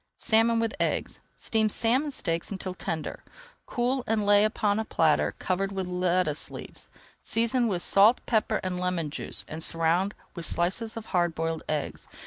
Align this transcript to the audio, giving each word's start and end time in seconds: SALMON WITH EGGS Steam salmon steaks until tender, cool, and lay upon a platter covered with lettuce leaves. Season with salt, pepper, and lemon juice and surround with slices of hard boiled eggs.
SALMON 0.17 0.59
WITH 0.59 0.73
EGGS 0.79 1.19
Steam 1.37 1.69
salmon 1.69 2.09
steaks 2.09 2.49
until 2.49 2.73
tender, 2.73 3.23
cool, 3.67 4.03
and 4.07 4.25
lay 4.25 4.43
upon 4.43 4.79
a 4.79 4.83
platter 4.83 5.35
covered 5.37 5.71
with 5.71 5.85
lettuce 5.85 6.49
leaves. 6.49 6.89
Season 7.21 7.67
with 7.67 7.83
salt, 7.83 8.19
pepper, 8.25 8.59
and 8.63 8.79
lemon 8.79 9.11
juice 9.11 9.45
and 9.47 9.61
surround 9.61 10.15
with 10.33 10.43
slices 10.47 10.97
of 10.97 11.05
hard 11.13 11.35
boiled 11.35 11.61
eggs. 11.69 12.07